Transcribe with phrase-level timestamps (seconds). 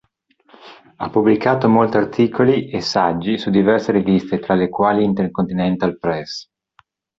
[0.95, 6.49] Ha pubblicato molti articoli e saggi su diverse riviste tra le quali Intercontinental Press.